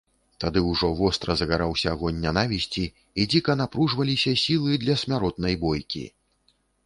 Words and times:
Тады 0.43 0.59
ўжо 0.69 0.87
востра 0.99 1.33
загараўся 1.41 1.91
агонь 1.95 2.21
нянавісці 2.23 2.85
і 3.19 3.27
дзіка 3.33 3.57
напружваліся 3.61 4.31
сілы 4.45 4.71
для 4.87 4.95
смяротнай 5.05 5.55
бойкі. 5.65 6.05